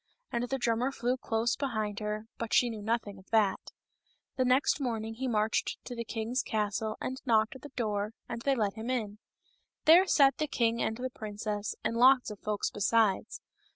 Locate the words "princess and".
11.11-11.95